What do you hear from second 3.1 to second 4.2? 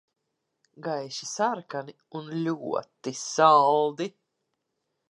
saldi.